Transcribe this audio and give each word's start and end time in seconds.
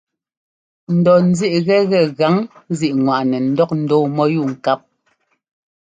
N 0.95 0.97
dɔ 1.05 1.13
ńzíꞌ 1.29 1.57
gɛgɛ 1.89 1.99
gaŋzíꞌŋwaꞌnɛ 2.17 3.37
ńdɔk 3.49 3.71
ndɔɔ 3.81 4.03
mɔ́yúu 4.15 4.47
ŋkáp. 4.53 4.81